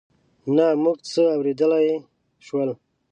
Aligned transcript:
نه 0.55 0.67
موږ 0.83 0.97
څه 1.11 1.23
اورېدای 1.35 1.85
شول. 2.45 2.69